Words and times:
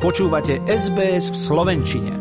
Počúvate 0.00 0.64
SBS 0.64 1.28
v 1.28 1.36
Slovenčine. 1.36 2.12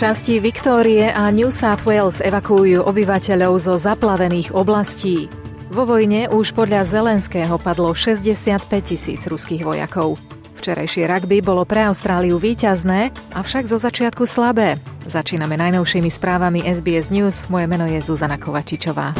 Časti 0.00 0.40
Viktórie 0.40 1.12
a 1.12 1.28
New 1.28 1.52
South 1.52 1.84
Wales 1.84 2.24
evakuujú 2.24 2.80
obyvateľov 2.80 3.60
zo 3.60 3.76
zaplavených 3.76 4.56
oblastí. 4.56 5.28
Vo 5.68 5.84
vojne 5.84 6.32
už 6.32 6.56
podľa 6.56 6.88
Zelenského 6.88 7.60
padlo 7.60 7.92
65 7.92 8.64
tisíc 8.80 9.28
ruských 9.28 9.60
vojakov. 9.60 10.29
Včerajšie 10.60 11.08
rugby 11.08 11.40
bolo 11.40 11.64
pre 11.64 11.88
Austráliu 11.88 12.36
víťazné, 12.36 13.16
avšak 13.32 13.64
zo 13.64 13.80
začiatku 13.80 14.28
slabé. 14.28 14.76
Začíname 15.08 15.56
najnovšími 15.56 16.12
správami 16.12 16.68
SBS 16.68 17.08
News. 17.08 17.48
Moje 17.48 17.64
meno 17.64 17.88
je 17.88 17.96
Zuzana 18.04 18.36
Kovačičová. 18.36 19.16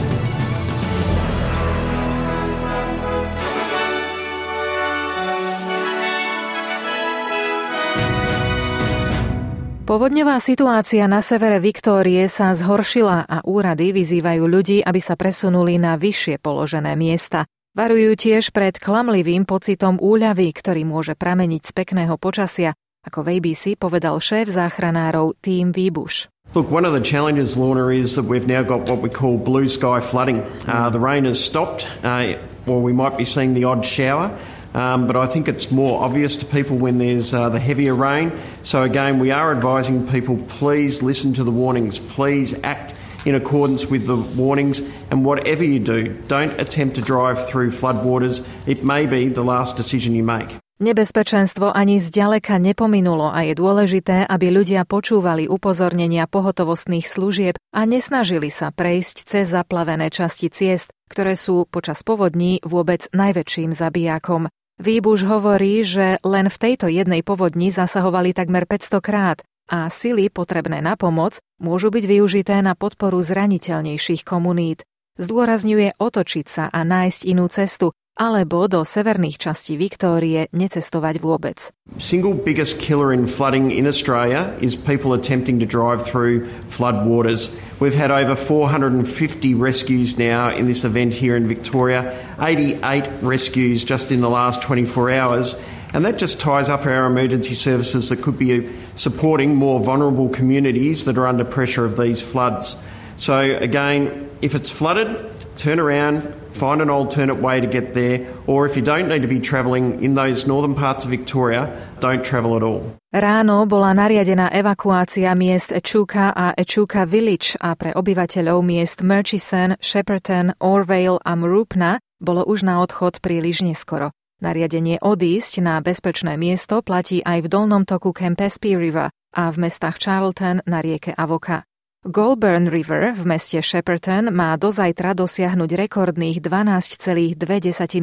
Povodňová 9.88 10.36
situácia 10.44 11.08
na 11.08 11.24
severe 11.24 11.56
Viktórie 11.56 12.28
sa 12.28 12.52
zhoršila 12.52 13.24
a 13.26 13.42
úrady 13.48 13.96
vyzývajú 13.96 14.44
ľudí, 14.44 14.78
aby 14.84 15.00
sa 15.00 15.16
presunuli 15.16 15.80
na 15.80 15.96
vyššie 15.96 16.36
položené 16.36 16.94
miesta. 17.00 17.48
Varujú 17.70 18.18
tiež 18.18 18.50
pred 18.50 18.82
klamlivým 18.82 19.46
pocitom 19.46 19.94
úľavy, 20.02 20.50
ktorý 20.50 20.82
môže 20.82 21.14
prameniť 21.14 21.62
z 21.62 21.70
pekného 21.70 22.18
počasia, 22.18 22.74
ako 23.06 23.22
v 23.22 23.38
ABC 23.38 23.78
povedal 23.78 24.18
šéf 24.18 24.50
záchranárov 24.50 25.38
Tým 25.38 25.70
Výbuš. 25.70 26.26
Look, 26.50 26.66
one 26.66 26.82
of 26.82 26.98
the 26.98 27.06
challenges, 27.06 27.54
Lorna, 27.54 27.94
is 27.94 28.18
that 28.18 28.26
we've 28.26 28.50
now 28.50 28.66
got 28.66 28.90
what 28.90 28.98
we 28.98 29.06
call 29.06 29.38
blue 29.38 29.70
sky 29.70 30.02
flooding. 30.02 30.42
Uh, 30.66 30.90
the 30.90 30.98
rain 30.98 31.22
has 31.30 31.38
stopped, 31.38 31.86
uh, 32.02 32.42
or 32.66 32.82
we 32.82 32.90
might 32.90 33.14
be 33.14 33.22
seeing 33.22 33.54
the 33.54 33.62
odd 33.62 33.86
shower. 33.86 34.34
Um, 34.74 35.06
but 35.06 35.14
I 35.14 35.30
think 35.30 35.46
it's 35.46 35.70
more 35.70 36.02
obvious 36.02 36.42
to 36.42 36.46
people 36.50 36.74
when 36.74 36.98
there's 36.98 37.30
uh, 37.30 37.54
the 37.54 37.62
heavier 37.62 37.94
rain. 37.94 38.34
So 38.66 38.82
again, 38.82 39.22
we 39.22 39.30
are 39.30 39.54
advising 39.54 40.10
people 40.10 40.42
please 40.58 41.06
listen 41.06 41.38
to 41.38 41.46
the 41.46 41.54
warnings, 41.54 42.02
please 42.02 42.50
act 42.66 42.98
in 43.24 43.34
accordance 43.34 43.90
with 43.90 44.06
the 44.06 44.16
warnings. 44.36 44.80
And 45.10 45.24
whatever 45.24 45.64
you 45.64 45.80
do, 45.80 46.14
don't 46.28 46.54
attempt 46.60 46.96
to 46.96 47.02
drive 47.02 47.48
through 47.48 47.70
floodwaters. 47.70 48.44
It 48.66 48.84
may 48.84 49.06
be 49.06 49.28
the 49.28 49.44
last 49.44 49.76
decision 49.76 50.14
you 50.14 50.24
make. 50.24 50.56
Nebezpečenstvo 50.80 51.76
ani 51.76 52.00
zďaleka 52.00 52.56
nepominulo 52.56 53.28
a 53.28 53.44
je 53.44 53.52
dôležité, 53.52 54.24
aby 54.24 54.48
ľudia 54.48 54.88
počúvali 54.88 55.44
upozornenia 55.44 56.24
pohotovostných 56.24 57.04
služieb 57.04 57.60
a 57.76 57.84
nesnažili 57.84 58.48
sa 58.48 58.72
prejsť 58.72 59.28
cez 59.28 59.52
zaplavené 59.52 60.08
časti 60.08 60.48
ciest, 60.48 60.88
ktoré 61.12 61.36
sú 61.36 61.68
počas 61.68 62.00
povodní 62.00 62.64
vôbec 62.64 63.12
najväčším 63.12 63.76
zabijákom. 63.76 64.48
Výbuš 64.80 65.28
hovorí, 65.28 65.84
že 65.84 66.16
len 66.24 66.48
v 66.48 66.56
tejto 66.56 66.88
jednej 66.88 67.20
povodni 67.20 67.68
zasahovali 67.68 68.32
takmer 68.32 68.64
500 68.64 69.04
krát 69.04 69.44
a 69.70 69.86
sily 69.86 70.26
potrebné 70.28 70.82
na 70.82 70.98
pomoc 70.98 71.38
môžu 71.62 71.94
byť 71.94 72.04
využité 72.04 72.58
na 72.58 72.74
podporu 72.74 73.22
zraniteľnejších 73.22 74.26
komunít. 74.26 74.82
Zdôrazňuje 75.22 75.94
otočiť 76.02 76.46
sa 76.50 76.64
a 76.66 76.82
nájsť 76.82 77.20
inú 77.30 77.46
cestu, 77.46 77.94
alebo 78.20 78.68
do 78.68 78.84
severných 78.84 79.40
častí 79.40 79.80
Viktórie 79.80 80.50
necestovať 80.52 81.22
vôbec. 81.22 81.72
Single 81.96 82.36
biggest 82.36 82.76
killer 82.76 83.16
in 83.16 83.24
flooding 83.24 83.72
in 83.72 83.86
Australia 83.86 84.52
is 84.60 84.76
people 84.76 85.16
attempting 85.16 85.56
to 85.62 85.66
drive 85.68 86.04
through 86.04 86.44
flood 86.68 87.08
waters. 87.08 87.48
We've 87.80 87.96
had 87.96 88.10
over 88.10 88.36
450 88.36 89.06
rescues 89.54 90.18
now 90.20 90.52
in 90.52 90.66
this 90.66 90.84
event 90.84 91.16
here 91.16 91.32
in 91.32 91.48
Victoria, 91.48 92.12
88 92.36 93.08
rescues 93.22 93.84
just 93.84 94.12
in 94.12 94.20
the 94.20 94.28
last 94.28 94.60
24 94.60 95.10
hours. 95.16 95.56
And 95.92 96.04
that 96.04 96.18
just 96.18 96.38
ties 96.38 96.68
up 96.68 96.86
our 96.86 97.06
emergency 97.06 97.54
services 97.54 98.10
that 98.10 98.22
could 98.22 98.38
be 98.38 98.68
supporting 99.00 99.56
more 99.56 99.80
vulnerable 99.80 100.28
communities 100.28 101.08
that 101.08 101.16
are 101.16 101.26
under 101.26 101.44
pressure 101.44 101.88
of 101.88 101.96
these 101.96 102.20
floods. 102.20 102.76
So, 103.16 103.40
again, 103.40 104.28
if 104.44 104.54
it's 104.54 104.68
flooded, 104.68 105.08
turn 105.56 105.80
around, 105.80 106.28
find 106.52 106.84
an 106.84 106.90
alternate 106.90 107.40
way 107.40 107.60
to 107.60 107.66
get 107.66 107.94
there, 107.94 108.28
or 108.46 108.68
if 108.68 108.76
you 108.76 108.82
don't 108.82 109.08
need 109.08 109.22
to 109.22 109.28
be 109.28 109.40
travelling 109.40 110.04
in 110.04 110.20
those 110.20 110.46
northern 110.46 110.74
parts 110.74 111.04
of 111.04 111.10
Victoria, 111.10 111.72
don't 112.00 112.22
travel 112.22 112.56
at 112.56 112.62
all. 112.62 112.84
Ráno 113.14 113.64
bola 113.66 113.96
nariadená 113.96 114.52
evakuácia 114.52 115.32
miest 115.34 115.72
Echuca 115.72 116.32
a 116.36 116.52
Echuca 116.60 117.06
Village 117.06 117.56
a 117.60 117.74
pre 117.74 117.96
obyvateľov 117.96 118.60
miest 118.60 119.00
Murchison, 119.00 119.80
Shepperton, 119.80 120.52
Orvale 120.60 121.18
a 121.24 121.32
Mrupna 121.32 122.04
bolo 122.20 122.44
už 122.44 122.68
na 122.68 122.84
odchod 122.84 123.24
príliš 123.24 123.64
neskoro. 123.64 124.12
Nariadenie 124.40 125.04
odísť 125.04 125.60
na 125.60 125.84
bezpečné 125.84 126.40
miesto 126.40 126.80
platí 126.80 127.20
aj 127.20 127.44
v 127.44 127.48
dolnom 127.52 127.84
toku 127.84 128.16
Campespe 128.16 128.72
River 128.72 129.12
a 129.12 129.42
v 129.52 129.56
mestách 129.68 130.00
Charlton 130.00 130.64
na 130.64 130.80
rieke 130.80 131.12
Avoka. 131.12 131.68
Goulburn 132.08 132.72
River 132.72 133.12
v 133.12 133.28
meste 133.28 133.60
Shepperton 133.60 134.32
má 134.32 134.56
do 134.56 134.72
zajtra 134.72 135.12
dosiahnuť 135.12 135.70
rekordných 135.76 136.40
12,2 136.40 137.36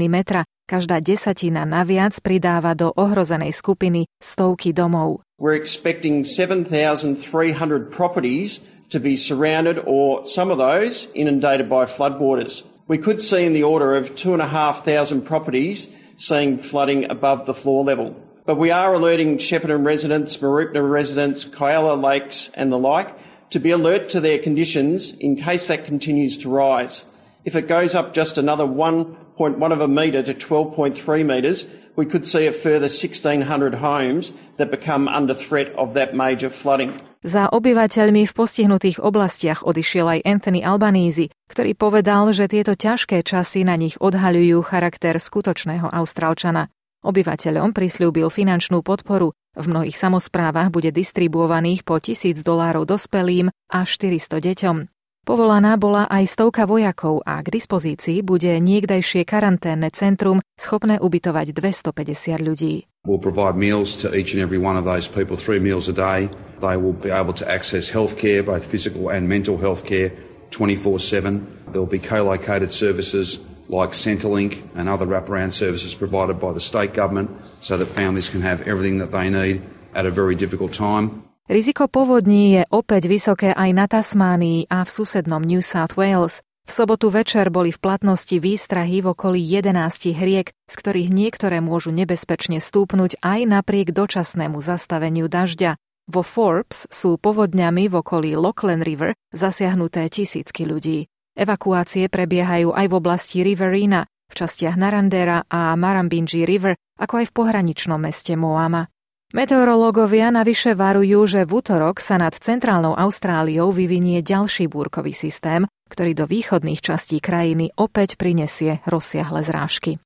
metra. 0.06 0.46
Každá 0.70 1.02
desatina 1.02 1.66
naviac 1.66 2.22
pridáva 2.22 2.78
do 2.78 2.94
ohrozenej 2.94 3.58
skupiny 3.58 4.06
stovky 4.22 4.78
domov. 4.78 5.26
We're 5.42 5.58
expecting 5.58 6.22
7,300 6.22 7.90
properties 7.90 8.62
to 8.94 9.02
be 9.02 9.18
surrounded 9.18 9.82
or 9.90 10.30
some 10.30 10.54
of 10.54 10.62
those 10.62 11.10
inundated 11.18 11.66
by 11.66 11.90
floodwaters. 11.90 12.62
We 12.86 13.02
could 13.02 13.26
see 13.26 13.42
in 13.42 13.58
the 13.58 13.66
order 13.66 13.98
of 13.98 14.14
2,500 14.14 15.26
properties 15.26 15.90
seeing 16.18 16.58
flooding 16.58 17.10
above 17.10 17.46
the 17.46 17.54
floor 17.54 17.86
level. 17.86 18.22
But 18.46 18.58
we 18.58 18.72
are 18.72 18.94
alerting 18.94 19.38
Shepparton 19.38 19.86
residents, 19.86 20.38
Marupna 20.38 20.88
residents, 20.90 21.46
Kyala 21.46 22.02
Lakes 22.02 22.52
and 22.54 22.72
the 22.72 22.78
like 22.78 23.18
to 23.52 23.60
be 23.60 23.72
alert 23.72 24.10
to 24.10 24.20
their 24.20 24.40
conditions 24.40 25.14
in 25.14 25.36
case 25.36 25.68
that 25.68 25.86
continues 25.86 26.38
to 26.40 26.50
rise. 26.50 27.06
If 27.46 27.56
it 27.56 27.68
goes 27.68 27.96
up 27.96 28.14
just 28.14 28.38
another 28.38 28.66
1.1 28.66 29.72
of 29.72 29.80
a 29.80 29.88
metre 29.88 30.24
to 30.24 30.34
12.3 30.34 31.26
metres, 31.26 31.68
we 31.96 32.06
could 32.06 32.28
see 32.28 32.46
a 32.46 32.52
further 32.52 32.88
1,600 32.88 33.76
homes 33.76 34.34
that 34.58 34.72
become 34.72 35.08
under 35.08 35.34
threat 35.34 35.72
of 35.76 35.94
that 35.94 36.16
major 36.16 36.50
flooding. 36.50 37.00
Za 37.26 37.50
obyvateľmi 37.50 38.30
v 38.30 38.36
postihnutých 38.36 39.02
oblastiach 39.02 39.66
odišiel 39.66 40.20
aj 40.20 40.20
Anthony 40.26 40.62
Albanese, 40.62 41.34
ktorý 41.50 41.74
povedal, 41.74 42.30
že 42.30 42.46
tieto 42.46 42.78
ťažké 42.78 43.26
časy 43.26 43.66
na 43.66 43.74
nich 43.74 43.98
odhaľujú 43.98 44.62
charakter 44.62 45.18
skutočného 45.18 45.90
Austrálčana. 45.90 46.70
Obyvateľom 47.02 47.74
prislúbil 47.74 48.30
finančnú 48.30 48.86
podporu. 48.86 49.34
V 49.58 49.66
mnohých 49.66 49.98
samozprávach 49.98 50.70
bude 50.70 50.94
distribuovaných 50.94 51.82
po 51.82 51.98
tisíc 51.98 52.46
dolárov 52.46 52.86
dospelým 52.86 53.50
a 53.74 53.80
400 53.82 54.38
deťom. 54.38 54.97
Povolaná 55.28 55.76
bola 55.76 56.08
aj 56.08 56.40
stovka 56.40 56.64
vojakov 56.64 57.20
a 57.28 57.44
k 57.44 57.52
dispozícii 57.52 58.24
bude 58.24 58.48
niekdajšie 58.64 59.28
karanténne 59.28 59.92
centrum 59.92 60.40
schopné 60.56 61.04
ubytovať 61.04 61.52
250 61.52 62.40
ľudí. 62.40 62.88
We'll 63.04 63.20
provide 63.20 63.60
meals 63.60 64.00
to 64.00 64.16
each 64.16 64.32
and 64.32 64.40
every 64.40 64.56
one 64.56 64.80
of 64.80 64.88
those 64.88 65.12
people, 65.12 65.36
three 65.36 65.60
meals 65.60 65.92
a 65.92 65.96
day. 65.96 66.32
They 66.64 66.80
will 66.80 66.96
be 66.96 67.12
able 67.12 67.36
to 67.36 67.44
access 67.44 67.92
healthcare, 67.92 68.40
both 68.40 68.64
physical 68.64 69.12
and 69.12 69.28
mental 69.28 69.60
healthcare, 69.60 70.16
24 70.56 70.96
7. 70.96 71.44
There 71.76 71.84
will 71.84 71.92
be 71.92 72.00
co 72.00 72.24
located 72.24 72.72
services 72.72 73.44
like 73.68 73.92
Centrelink 73.92 74.64
and 74.80 74.88
other 74.88 75.04
wraparound 75.04 75.52
services 75.52 75.92
provided 75.92 76.40
by 76.40 76.56
the 76.56 76.64
state 76.64 76.96
government 76.96 77.36
so 77.60 77.76
that 77.76 77.92
families 77.92 78.32
can 78.32 78.40
have 78.48 78.64
everything 78.64 79.04
that 79.04 79.12
they 79.12 79.28
need 79.28 79.60
at 79.92 80.08
a 80.08 80.12
very 80.12 80.40
difficult 80.40 80.72
time. 80.72 81.27
Riziko 81.48 81.88
povodní 81.88 82.60
je 82.60 82.64
opäť 82.76 83.08
vysoké 83.08 83.56
aj 83.56 83.72
na 83.72 83.88
Tasmánii 83.88 84.68
a 84.68 84.84
v 84.84 84.90
susednom 84.92 85.40
New 85.40 85.64
South 85.64 85.96
Wales. 85.96 86.44
V 86.68 86.72
sobotu 86.76 87.08
večer 87.08 87.48
boli 87.48 87.72
v 87.72 87.80
platnosti 87.80 88.36
výstrahy 88.36 89.00
v 89.00 89.16
okolí 89.16 89.40
11 89.40 89.72
riek, 90.12 90.52
z 90.52 90.76
ktorých 90.76 91.08
niektoré 91.08 91.64
môžu 91.64 91.96
nebezpečne 91.96 92.60
stúpnuť 92.60 93.24
aj 93.24 93.48
napriek 93.48 93.96
dočasnému 93.96 94.60
zastaveniu 94.60 95.32
dažďa. 95.32 95.80
Vo 96.12 96.20
Forbes 96.20 96.84
sú 96.92 97.16
povodňami 97.16 97.88
v 97.88 97.96
okolí 97.96 98.36
Lochlan 98.36 98.84
River 98.84 99.16
zasiahnuté 99.32 100.04
tisícky 100.12 100.68
ľudí. 100.68 101.08
Evakuácie 101.32 102.12
prebiehajú 102.12 102.76
aj 102.76 102.92
v 102.92 102.94
oblasti 103.00 103.48
Riverina, 103.48 104.04
v 104.28 104.34
častiach 104.36 104.76
Narandera 104.76 105.48
a 105.48 105.80
Marambinji 105.80 106.44
River, 106.44 106.76
ako 107.00 107.24
aj 107.24 107.26
v 107.32 107.36
pohraničnom 107.40 108.04
meste 108.04 108.36
Moama. 108.36 108.92
Meteorológovia 109.36 110.32
navyše 110.32 110.72
varujú, 110.72 111.28
že 111.28 111.44
v 111.44 111.60
útorok 111.60 112.00
sa 112.00 112.16
nad 112.16 112.32
centrálnou 112.32 112.96
Austráliou 112.96 113.76
vyvinie 113.76 114.24
ďalší 114.24 114.72
búrkový 114.72 115.12
systém, 115.12 115.68
ktorý 115.92 116.16
do 116.16 116.26
východných 116.32 116.80
častí 116.80 117.20
krajiny 117.20 117.76
opäť 117.76 118.16
prinesie 118.16 118.80
rozsiahle 118.88 119.44
zrážky. 119.44 120.00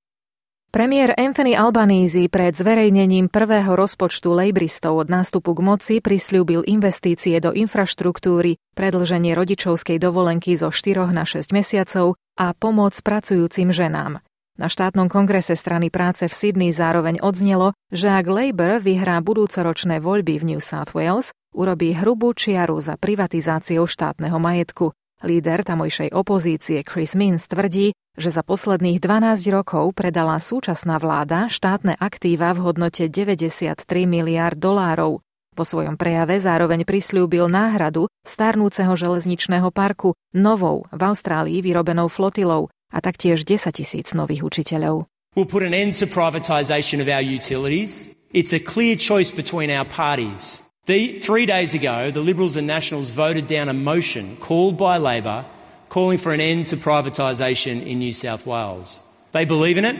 Premiér 0.73 1.13
Anthony 1.19 1.53
Albanese 1.53 2.31
pred 2.31 2.56
zverejnením 2.57 3.29
prvého 3.29 3.75
rozpočtu 3.77 4.31
lejbristov 4.33 5.06
od 5.06 5.12
nástupu 5.12 5.53
k 5.53 5.62
moci 5.62 5.95
prislúbil 6.00 6.65
investície 6.65 7.38
do 7.44 7.53
infraštruktúry, 7.53 8.57
predlženie 8.74 9.38
rodičovskej 9.38 10.01
dovolenky 10.01 10.57
zo 10.57 10.74
4 10.74 11.12
na 11.13 11.29
6 11.29 11.51
mesiacov 11.53 12.17
a 12.39 12.56
pomoc 12.57 12.97
pracujúcim 13.03 13.69
ženám. 13.69 14.24
Na 14.59 14.68
štátnom 14.68 15.07
kongrese 15.07 15.56
strany 15.56 15.88
práce 15.88 16.27
v 16.27 16.33
Sydney 16.36 16.75
zároveň 16.75 17.24
odznelo, 17.24 17.71
že 17.88 18.12
ak 18.12 18.27
Labour 18.27 18.83
vyhrá 18.83 19.24
budúcoročné 19.24 20.03
voľby 20.03 20.44
v 20.44 20.48
New 20.56 20.62
South 20.62 20.92
Wales, 20.92 21.31
urobí 21.56 21.95
hrubú 21.95 22.36
čiaru 22.36 22.75
za 22.83 23.00
privatizáciou 23.00 23.88
štátneho 23.88 24.36
majetku. 24.44 24.92
Líder 25.21 25.62
tamojšej 25.62 26.12
opozície 26.12 26.81
Chris 26.81 27.13
Minns 27.13 27.45
tvrdí, 27.45 27.94
že 28.18 28.30
za 28.33 28.44
posledných 28.44 29.00
12 29.00 29.56
rokov 29.56 29.95
predala 29.95 30.42
súčasná 30.42 31.00
vláda 31.00 31.48
štátne 31.48 31.95
aktíva 31.95 32.51
v 32.51 32.59
hodnote 32.68 33.07
93 33.07 33.86
miliard 34.03 34.57
dolárov. 34.57 35.24
Po 35.51 35.63
svojom 35.68 35.95
prejave 36.00 36.39
zároveň 36.39 36.88
prislúbil 36.88 37.51
náhradu 37.51 38.07
starnúceho 38.24 38.95
železničného 38.95 39.69
parku 39.69 40.15
novou 40.31 40.88
v 40.89 41.01
Austrálii 41.06 41.59
vyrobenou 41.59 42.07
flotilou 42.07 42.71
a 42.91 43.01
taktiež 43.01 43.47
10 43.47 43.71
tisíc 43.71 44.11
nových 44.13 44.43
učiteľov. 44.43 45.07
We'll 45.35 45.47
put 45.47 45.63
an 45.63 45.73
end 45.73 45.95
to 46.03 46.07
privatisation 46.11 46.99
of 46.99 47.07
our 47.07 47.23
utilities. 47.23 48.11
It's 48.35 48.51
a 48.51 48.59
clear 48.59 48.99
choice 48.99 49.31
between 49.31 49.71
our 49.71 49.88
parties. 49.88 50.59
The, 50.85 51.17
three 51.19 51.45
days 51.45 51.73
ago, 51.73 52.11
the 52.11 52.19
Liberals 52.19 52.57
and 52.57 52.67
Nationals 52.67 53.11
voted 53.11 53.47
down 53.47 53.69
a 53.69 53.73
motion 53.73 54.35
called 54.38 54.77
by 54.77 54.97
Labor 54.97 55.45
calling 55.91 56.17
for 56.17 56.31
an 56.31 56.39
end 56.39 56.67
to 56.67 56.77
privatisation 56.77 57.85
in 57.85 57.99
New 57.99 58.13
South 58.13 58.47
Wales. 58.47 59.03
They 59.31 59.45
believe 59.45 59.77
in 59.77 59.85
it, 59.85 59.95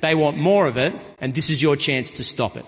they 0.00 0.14
want 0.14 0.36
more 0.36 0.66
of 0.66 0.76
it, 0.76 0.92
and 1.20 1.34
this 1.34 1.50
is 1.50 1.62
your 1.62 1.76
chance 1.76 2.10
to 2.12 2.24
stop 2.24 2.56
it. 2.56 2.66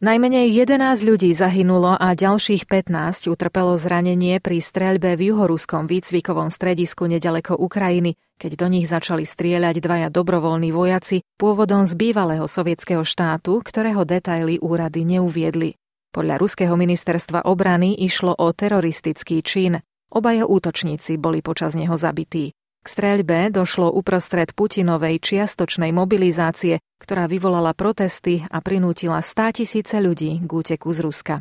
Najmenej 0.00 0.48
11 0.64 1.04
ľudí 1.04 1.28
zahynulo 1.36 1.92
a 1.92 2.16
ďalších 2.16 2.64
15 2.64 3.28
utrpelo 3.28 3.76
zranenie 3.76 4.40
pri 4.40 4.64
streľbe 4.64 5.12
v 5.12 5.28
juhoruskom 5.28 5.84
výcvikovom 5.84 6.48
stredisku 6.48 7.04
nedaleko 7.04 7.52
Ukrajiny, 7.60 8.16
keď 8.40 8.64
do 8.64 8.66
nich 8.72 8.88
začali 8.88 9.28
strieľať 9.28 9.76
dvaja 9.76 10.08
dobrovoľní 10.08 10.72
vojaci 10.72 11.20
pôvodom 11.36 11.84
z 11.84 11.92
bývalého 12.00 12.48
sovietského 12.48 13.04
štátu, 13.04 13.60
ktorého 13.60 14.08
detaily 14.08 14.56
úrady 14.64 15.04
neuviedli. 15.04 15.76
Podľa 16.16 16.40
ruského 16.40 16.72
ministerstva 16.80 17.44
obrany 17.44 17.92
išlo 18.00 18.32
o 18.32 18.56
teroristický 18.56 19.44
čin. 19.44 19.84
Obaja 20.08 20.48
útočníci 20.48 21.20
boli 21.20 21.44
počas 21.44 21.76
neho 21.76 22.00
zabití. 22.00 22.56
K 22.80 22.86
streľbe 22.88 23.52
došlo 23.52 23.92
uprostred 23.92 24.56
Putinovej 24.56 25.20
čiastočnej 25.20 25.92
mobilizácie, 25.92 26.80
ktorá 26.96 27.28
vyvolala 27.28 27.76
protesty 27.76 28.40
a 28.48 28.64
prinútila 28.64 29.20
100 29.20 29.60
tisíce 29.60 30.00
ľudí 30.00 30.40
k 30.40 30.48
úteku 30.48 30.88
z 30.88 31.04
Ruska. 31.04 31.34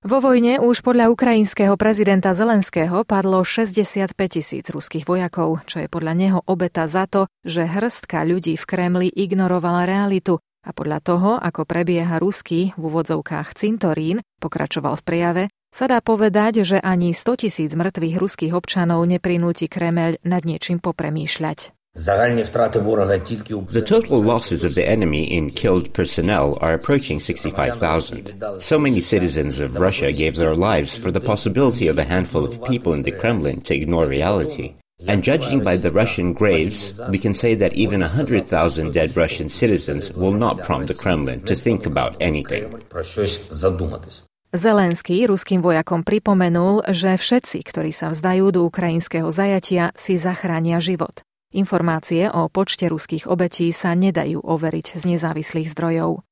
Vo 0.00 0.22
vojne 0.24 0.62
už 0.62 0.80
podľa 0.80 1.12
ukrajinského 1.12 1.76
prezidenta 1.76 2.32
Zelenského 2.32 3.04
padlo 3.04 3.44
65 3.44 4.14
tisíc 4.30 4.64
ruských 4.70 5.04
vojakov, 5.04 5.60
čo 5.68 5.82
je 5.82 5.92
podľa 5.92 6.14
neho 6.16 6.40
obeta 6.48 6.88
za 6.88 7.04
to, 7.04 7.28
že 7.44 7.68
hrstka 7.68 8.24
ľudí 8.24 8.56
v 8.56 8.64
Kremli 8.64 9.08
ignorovala 9.12 9.84
realitu 9.84 10.40
a 10.64 10.70
podľa 10.70 10.98
toho, 11.04 11.30
ako 11.36 11.66
prebieha 11.68 12.16
ruský 12.16 12.72
v 12.78 12.82
úvodzovkách 12.82 13.58
cintorín, 13.58 14.24
pokračoval 14.38 14.96
v 14.96 15.04
prejave, 15.04 15.42
sa 15.72 15.86
dá 15.86 15.98
povedať, 16.00 16.64
že 16.64 16.78
ani 16.80 17.14
100 17.14 17.42
tisíc 17.46 17.70
mŕtvych 17.74 18.16
ruských 18.18 18.52
občanov 18.56 19.04
neprinúti 19.06 19.70
Kremeľ 19.70 20.24
nad 20.24 20.42
niečím 20.42 20.80
popremýšľať. 20.82 21.76
The 21.98 23.82
total 23.84 24.22
losses 24.22 24.62
of 24.62 24.74
the 24.74 24.86
enemy 24.86 25.24
in 25.24 25.50
killed 25.50 25.92
personnel 25.94 26.56
are 26.60 26.74
approaching 26.74 27.18
65,000. 27.18 28.62
So 28.62 28.78
many 28.78 29.00
citizens 29.00 29.58
of 29.58 29.74
Russia 29.80 30.12
gave 30.12 30.36
their 30.36 30.54
lives 30.54 30.96
for 30.96 31.10
the 31.10 31.20
possibility 31.20 31.88
of 31.88 31.98
a 31.98 32.04
handful 32.04 32.44
of 32.44 32.62
people 32.64 32.92
in 32.92 33.02
the 33.02 33.10
Kremlin 33.10 33.62
to 33.62 33.74
ignore 33.74 34.06
reality. 34.06 34.74
And 35.06 35.22
judging 35.22 35.62
by 35.62 35.76
the 35.76 35.90
Russian 35.90 36.34
graves, 36.34 37.00
we 37.08 37.18
can 37.18 37.34
say 37.34 37.54
that 37.54 37.74
even 37.74 38.00
100,000 38.00 38.92
dead 38.92 39.16
Russian 39.16 39.48
citizens 39.48 40.12
will 40.12 40.32
not 40.32 40.62
prompt 40.62 40.88
the 40.88 40.94
Kremlin 40.94 41.42
to 41.42 41.54
think 41.54 41.86
about 41.86 42.16
anything. 42.20 42.82
Zelenský 44.48 45.28
ruským 45.28 45.60
vojakom 45.60 46.00
pripomenul, 46.00 46.88
že 46.88 47.20
všetci, 47.20 47.60
ktorí 47.68 47.92
sa 47.92 48.08
vzdajú 48.08 48.48
do 48.48 48.64
ukrajinského 48.64 49.28
zajatia, 49.28 49.92
si 49.92 50.16
zachránia 50.16 50.80
život. 50.80 51.20
Informácie 51.52 52.32
o 52.32 52.48
počte 52.48 52.88
ruských 52.88 53.28
obetí 53.28 53.68
sa 53.76 53.92
nedajú 53.92 54.40
overiť 54.40 54.96
z 54.96 55.02
nezávislých 55.04 55.68
zdrojov. 55.68 56.24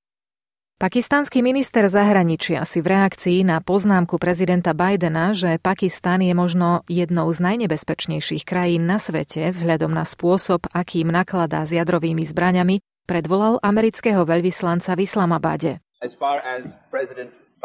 Pakistánsky 0.80 1.44
minister 1.44 1.88
zahraničia 1.92 2.64
si 2.64 2.80
v 2.80 2.96
reakcii 2.96 3.44
na 3.44 3.60
poznámku 3.60 4.16
prezidenta 4.16 4.72
Bidena, 4.72 5.36
že 5.36 5.60
Pakistan 5.60 6.24
je 6.24 6.32
možno 6.32 6.88
jednou 6.88 7.28
z 7.32 7.40
najnebezpečnejších 7.40 8.48
krajín 8.48 8.88
na 8.88 8.96
svete 8.96 9.52
vzhľadom 9.52 9.92
na 9.92 10.08
spôsob, 10.08 10.64
akým 10.72 11.12
nakladá 11.12 11.68
s 11.68 11.76
jadrovými 11.76 12.24
zbraňami, 12.24 12.80
predvolal 13.04 13.60
amerického 13.60 14.24
veľvyslanca 14.24 14.96
v 14.96 15.04
Islamabade. 15.04 15.70
As 16.00 16.12
far 16.16 16.44
as 16.44 16.76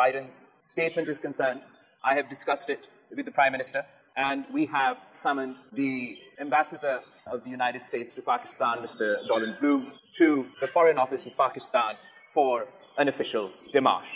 Biden's 0.01 0.45
statement 0.63 1.07
is 1.09 1.19
concerned, 1.19 1.61
I 2.03 2.15
have 2.15 2.27
discussed 2.27 2.71
it 2.71 2.89
with 3.15 3.25
the 3.27 3.31
Prime 3.31 3.51
Minister 3.51 3.85
and 4.17 4.45
we 4.51 4.65
have 4.65 4.97
summoned 5.13 5.55
the 5.73 6.17
ambassador 6.39 7.01
of 7.27 7.43
the 7.43 7.51
United 7.51 7.83
States 7.83 8.15
to 8.15 8.21
Pakistan, 8.23 8.79
Mr. 8.79 9.05
Donald 9.27 9.59
Bloom, 9.59 9.91
to 10.13 10.47
the 10.59 10.67
Foreign 10.67 10.97
Office 10.97 11.27
of 11.27 11.37
Pakistan 11.37 11.93
for 12.33 12.67
an 12.97 13.09
official 13.09 13.51
démarche. 13.73 14.15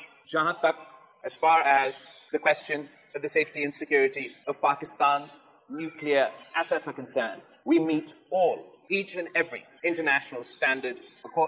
As 1.24 1.36
far 1.36 1.62
as 1.62 2.08
the 2.32 2.40
question 2.40 2.90
of 3.16 3.22
the 3.22 3.30
safety 3.30 3.64
and 3.64 3.72
security 3.72 4.32
of 4.48 4.60
Pakistan's 4.60 5.48
nuclear 5.70 6.32
assets 6.56 6.88
are 6.88 6.94
concerned, 6.94 7.42
we 7.64 7.78
meet 7.78 8.16
all, 8.32 8.58
each 8.90 9.16
and 9.18 9.28
every 9.36 9.64
international 9.84 10.44
standard 10.44 10.98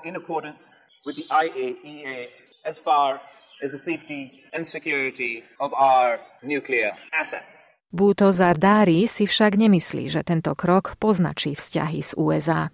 in 0.04 0.16
accordance 0.16 0.75
with 1.07 1.16
the 1.16 1.25
IAEA 1.31 2.28
as 2.66 2.78
far 2.78 3.19
as 3.63 3.71
the 3.74 3.81
safety 3.81 4.44
and 4.54 4.65
security 4.65 5.44
of 5.59 5.74
our 5.74 6.19
nuclear 6.44 6.94
assets. 7.13 7.68
Búto 7.88 8.27
Zardári 8.36 9.07
si 9.07 9.24
však 9.24 9.56
nemyslí, 9.56 10.12
že 10.12 10.21
tento 10.21 10.51
krok 10.59 11.00
poznačí 11.00 11.56
vzťahy 11.56 12.04
z 12.04 12.12
USA. 12.19 12.68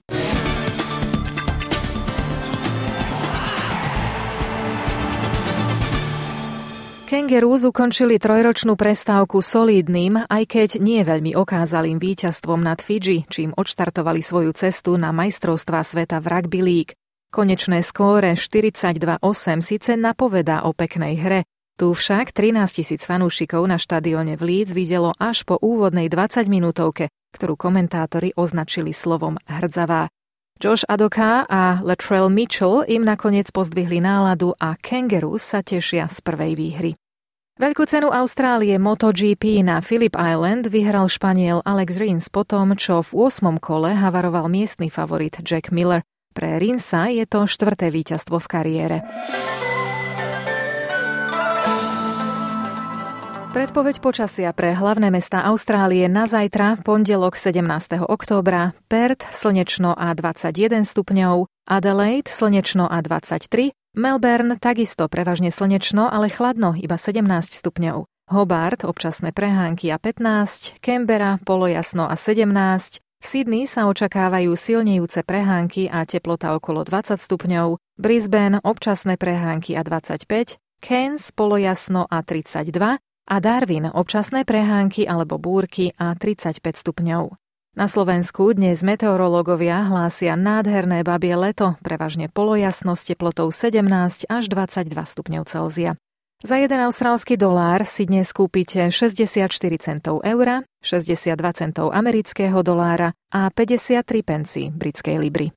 Kangaroos 7.13 7.61
ukončili 7.61 8.17
trojročnú 8.17 8.73
prestávku 8.73 9.37
solídnym, 9.37 10.25
aj 10.25 10.43
keď 10.49 10.69
nie 10.81 11.05
veľmi 11.05 11.37
okázalým 11.37 12.01
víťazstvom 12.01 12.65
nad 12.65 12.81
Fidži, 12.81 13.29
čím 13.29 13.53
odštartovali 13.53 14.17
svoju 14.17 14.49
cestu 14.57 14.97
na 14.97 15.13
majstrovstvá 15.13 15.85
sveta 15.85 16.17
v 16.17 16.25
Rugby 16.25 16.61
League. 16.65 16.97
Konečné 17.33 17.81
skóre 17.81 18.37
42-8 18.37 19.17
síce 19.65 19.97
napovedá 19.97 20.69
o 20.69 20.71
peknej 20.77 21.17
hre, 21.17 21.41
tu 21.81 21.97
však 21.97 22.29
13 22.29 22.61
tisíc 22.69 23.01
fanúšikov 23.09 23.65
na 23.65 23.81
štadióne 23.81 24.37
v 24.37 24.41
Leeds 24.45 24.77
videlo 24.77 25.17
až 25.17 25.41
po 25.41 25.57
úvodnej 25.57 26.13
20-minútovke, 26.13 27.09
ktorú 27.33 27.57
komentátori 27.57 28.37
označili 28.37 28.93
slovom 28.93 29.41
hrdzavá. 29.49 30.13
Josh 30.61 30.85
Adoka 30.85 31.49
a 31.49 31.81
Latrell 31.81 32.29
Mitchell 32.29 32.85
im 32.85 33.01
nakoniec 33.01 33.49
pozdvihli 33.49 33.97
náladu 33.97 34.53
a 34.61 34.77
Kangaroos 34.77 35.41
sa 35.41 35.65
tešia 35.65 36.13
z 36.13 36.21
prvej 36.21 36.53
výhry. 36.53 36.91
Veľkú 37.57 37.89
cenu 37.89 38.13
Austrálie 38.13 38.77
MotoGP 38.77 39.65
na 39.65 39.81
Phillip 39.81 40.13
Island 40.13 40.69
vyhral 40.69 41.09
Španiel 41.09 41.65
Alex 41.65 41.97
Rins 41.97 42.29
po 42.29 42.45
tom, 42.45 42.77
čo 42.77 43.01
v 43.01 43.25
8. 43.25 43.57
kole 43.57 43.97
havaroval 43.97 44.53
miestny 44.53 44.93
favorit 44.93 45.41
Jack 45.41 45.73
Miller. 45.73 46.05
Pre 46.33 46.57
Rinsa 46.57 47.13
je 47.13 47.29
to 47.29 47.45
štvrté 47.45 47.93
víťazstvo 47.93 48.41
v 48.41 48.47
kariére. 48.49 48.97
Predpoveď 53.53 54.01
počasia 54.01 54.49
pre 54.49 54.73
hlavné 54.73 55.13
mestá 55.13 55.45
Austrálie 55.45 56.09
na 56.09 56.25
zajtra, 56.25 56.81
pondelok 56.81 57.37
17. 57.37 58.01
októbra, 58.01 58.73
Perth 58.89 59.29
slnečno 59.29 59.93
a 59.93 60.09
21 60.17 60.81
stupňov, 60.81 61.45
Adelaide 61.69 62.33
slnečno 62.33 62.89
a 62.89 62.97
23, 62.97 63.69
Melbourne 63.93 64.57
takisto 64.57 65.05
prevažne 65.05 65.53
slnečno, 65.53 66.09
ale 66.09 66.33
chladno, 66.33 66.73
iba 66.73 66.97
17 66.97 67.53
stupňov. 67.53 68.09
Hobart 68.33 68.89
občasné 68.89 69.35
prehánky 69.35 69.93
a 69.93 70.01
15, 70.01 70.81
Canberra 70.81 71.37
polojasno 71.45 72.09
a 72.09 72.17
17, 72.17 73.02
v 73.23 73.25
Sydney 73.25 73.63
sa 73.63 73.87
očakávajú 73.87 74.51
silnejúce 74.51 75.23
prehánky 75.23 75.87
a 75.87 76.03
teplota 76.03 76.59
okolo 76.59 76.83
20 76.83 77.15
stupňov, 77.15 77.79
Brisbane 77.95 78.59
občasné 78.59 79.15
prehánky 79.15 79.79
a 79.79 79.81
25, 79.87 80.59
Cairns 80.83 81.31
polojasno 81.31 82.03
a 82.03 82.19
32 82.19 82.99
a 82.99 83.35
Darwin 83.39 83.87
občasné 83.87 84.43
prehánky 84.43 85.07
alebo 85.07 85.39
búrky 85.39 85.95
a 85.95 86.11
35 86.19 86.59
stupňov. 86.83 87.39
Na 87.79 87.87
Slovensku 87.87 88.51
dnes 88.51 88.83
meteorológovia 88.83 89.87
hlásia 89.87 90.35
nádherné 90.35 91.07
babie 91.07 91.33
leto, 91.39 91.79
prevažne 91.79 92.27
polojasno 92.27 92.93
s 92.93 93.07
teplotou 93.07 93.49
17 93.49 94.27
až 94.27 94.43
22 94.51 94.93
stupňov 94.93 95.43
Celzia. 95.47 95.95
Za 96.43 96.59
jeden 96.59 96.83
austrálsky 96.83 97.39
dolár 97.39 97.87
si 97.87 98.03
dnes 98.03 98.35
kúpite 98.35 98.91
64 98.91 99.47
centov 99.79 100.27
eura, 100.27 100.59
62 100.83 101.39
centov 101.55 101.95
amerického 101.95 102.59
dolára 102.59 103.15
a 103.31 103.47
53 103.47 104.03
pencí 104.27 104.67
britskej 104.67 105.23
libry. 105.23 105.55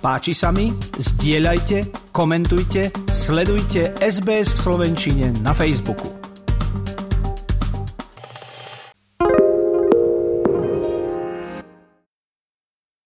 Páči 0.00 0.32
sa 0.32 0.48
mi? 0.48 0.72
Zdieľajte, 0.96 2.08
komentujte, 2.08 2.88
sledujte 3.12 3.92
SBS 4.00 4.56
v 4.56 4.60
Slovenčine 4.64 5.36
na 5.44 5.52
Facebooku. 5.52 6.19